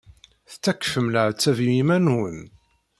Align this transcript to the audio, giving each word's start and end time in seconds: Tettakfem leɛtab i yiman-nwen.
Tettakfem 0.49 1.07
leɛtab 1.13 1.57
i 1.65 1.67
yiman-nwen. 1.75 2.39